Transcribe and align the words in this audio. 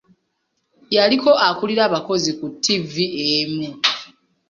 Yaliko 0.95 1.31
akulira 1.47 1.81
abakozi 1.89 2.29
ku 2.37 2.45
ttivvi 2.53 3.05
emu. 3.31 3.67